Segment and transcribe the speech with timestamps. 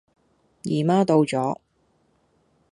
[0.63, 1.61] 姨媽到左